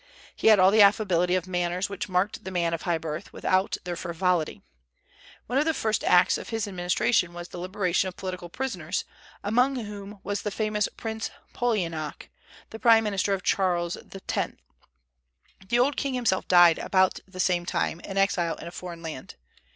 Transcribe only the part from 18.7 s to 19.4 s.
foreign land.